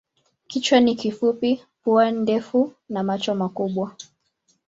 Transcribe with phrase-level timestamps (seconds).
[0.47, 3.95] Kichwa ni kifupi, pua ndefu na macho makubwa.